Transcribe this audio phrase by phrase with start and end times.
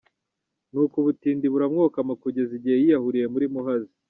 [0.71, 3.93] Nuko ubutindi buramwokama, kugeza igihe yiyahuriye muri Muhazi.